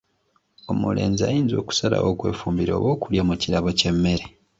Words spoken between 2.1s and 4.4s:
okwefumbira oba okulya mu kirabo ky'emmere.